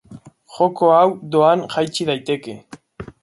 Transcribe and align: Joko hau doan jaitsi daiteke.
Joko 0.55 0.87
hau 0.93 1.03
doan 1.35 1.63
jaitsi 1.75 2.07
daiteke. 2.13 2.57